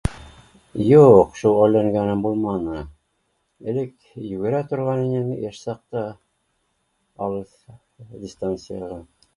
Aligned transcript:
Юҡ 0.83 1.35
шөғөлләнгәнем 1.41 2.23
булманы, 2.27 2.81
элек 3.73 3.93
йүгерә 4.31 4.63
торған 4.73 5.05
инем 5.05 5.31
йәш 5.37 5.61
саҡта 5.69 6.05
алыҫ 7.29 7.59
дистанцияға 8.27 9.05